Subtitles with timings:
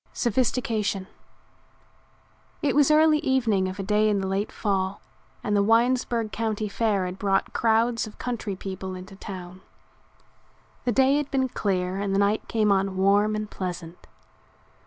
[0.13, 1.05] SOPHISTICATION
[2.63, 4.99] It was early evening of a day in the late fall
[5.43, 9.61] and the Winesburg County Fair had brought crowds of country people into town.
[10.85, 14.07] The day had been clear and the night came on warm and pleasant.